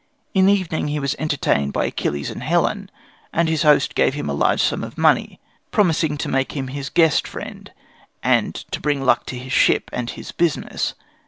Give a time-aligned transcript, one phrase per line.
[0.33, 2.89] In the evening he was entertained by Achilles and Helen,
[3.31, 5.39] and his host gave him a large sum of money,
[5.69, 7.71] promising to make him his guest friend
[8.23, 10.95] and to bring luck to his ship and his business.